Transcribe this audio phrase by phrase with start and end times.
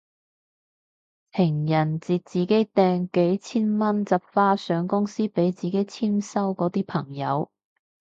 [1.31, 7.51] 情人節自己訂幾千蚊紮花上公司俾自己簽收嗰啲朋友